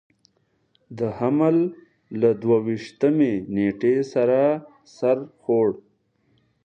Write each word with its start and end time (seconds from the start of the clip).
د 0.97 0.99
حمل 1.17 1.57
له 2.21 2.29
دوه 2.41 2.57
ویشتمې 2.67 3.33
نېټې 3.55 3.95
سره 4.13 4.41
سر 4.95 5.17
خوړ. 5.41 5.69